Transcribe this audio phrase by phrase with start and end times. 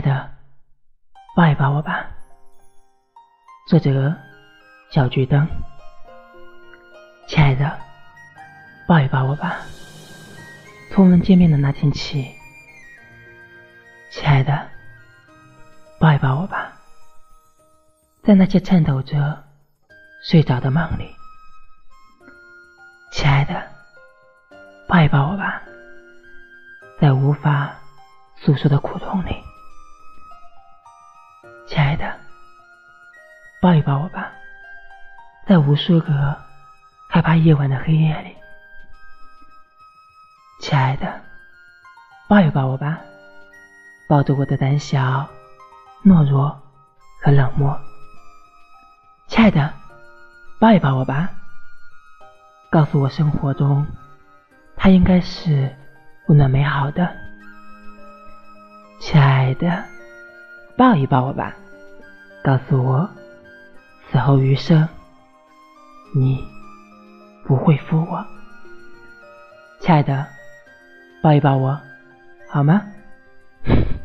[0.00, 0.30] 爱的，
[1.36, 2.08] 抱一抱我吧。
[3.68, 4.16] 作者：
[4.90, 5.46] 小桔灯。
[7.28, 7.78] 亲爱的，
[8.88, 9.58] 抱一抱我吧。
[10.90, 12.34] 从我们见面的那天起，
[14.10, 14.66] 亲爱的，
[15.98, 16.72] 抱一抱我吧。
[18.22, 19.44] 在那些颤抖着
[20.30, 21.14] 睡着的梦里，
[23.12, 23.62] 亲爱的，
[24.88, 25.60] 抱一抱我吧。
[26.98, 27.74] 在无法
[28.36, 29.36] 诉说的苦痛里，
[31.90, 32.16] 亲爱的，
[33.60, 34.30] 抱一抱我吧。
[35.44, 36.38] 在无数个
[37.08, 38.36] 害怕夜晚的黑夜里。
[40.60, 41.20] 亲爱的，
[42.28, 43.00] 抱一抱我吧，
[44.08, 45.28] 抱着我的胆小、
[46.04, 46.62] 懦弱
[47.24, 47.76] 和冷漠。
[49.26, 49.74] 亲爱的，
[50.60, 51.28] 抱一抱我吧，
[52.70, 53.84] 告诉我生活中
[54.76, 55.74] 它应该是
[56.28, 57.16] 温暖美好的。
[59.00, 59.82] 亲爱的，
[60.76, 61.52] 抱一抱我吧，
[62.42, 63.08] 告诉我
[64.10, 64.88] 死后余生
[66.14, 66.44] 你
[67.46, 68.24] 不会负我。
[69.80, 70.26] 亲爱的。
[71.22, 71.78] 抱一抱我，
[72.48, 72.82] 好吗？